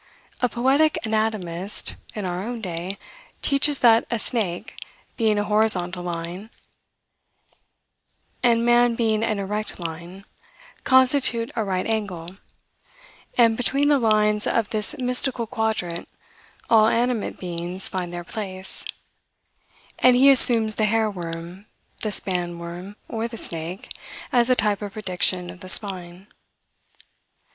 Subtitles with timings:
[0.41, 2.97] A poetic anatomist, in our own day,
[3.43, 4.73] teaches that a snake,
[5.15, 6.49] being a horizontal line,
[8.41, 10.25] and man, being an erect line,
[10.83, 12.37] constitute a right angle;
[13.37, 16.09] and, between the lines of this mystical quadrant,
[16.67, 18.83] all animate beings find their place;
[19.99, 21.67] and he assumes the hair worm,
[21.99, 23.89] the span worm, or the snake,
[24.31, 26.25] as the type of prediction of the spine.